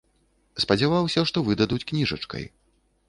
[0.63, 2.43] Спадзяваўся, што выдадуць кніжачкай.